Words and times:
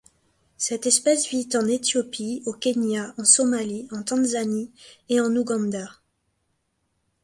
Cette 0.57 0.87
espèce 0.87 1.29
vit 1.29 1.47
en 1.53 1.67
Éthiopie, 1.67 2.41
au 2.47 2.53
Kenya, 2.53 3.13
en 3.19 3.23
Somalie, 3.23 3.87
en 3.91 4.01
Tanzanie 4.01 4.71
et 5.09 5.21
en 5.21 5.35
Ouganda. 5.35 5.91